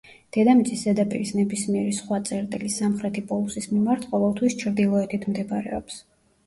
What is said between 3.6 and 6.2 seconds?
მიმართ ყოველთვის ჩრდილოეთით მდებარეობს.